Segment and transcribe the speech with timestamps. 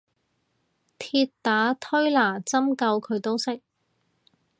[0.97, 3.61] 鐵打推拿針灸佢都識